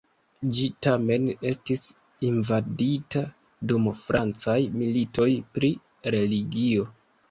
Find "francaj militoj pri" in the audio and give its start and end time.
4.03-5.75